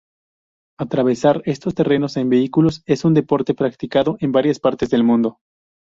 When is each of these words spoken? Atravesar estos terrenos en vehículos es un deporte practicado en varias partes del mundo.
Atravesar 0.79 1.43
estos 1.45 1.75
terrenos 1.75 2.17
en 2.17 2.27
vehículos 2.27 2.81
es 2.87 3.05
un 3.05 3.13
deporte 3.13 3.53
practicado 3.53 4.17
en 4.19 4.31
varias 4.31 4.57
partes 4.59 4.89
del 4.89 5.03
mundo. 5.03 5.37